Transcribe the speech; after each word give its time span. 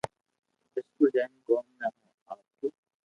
اسڪول 0.75 1.09
جائين 1.15 1.33
ڪوم 1.47 1.65
تي 1.79 1.87
آوتو 2.31 2.67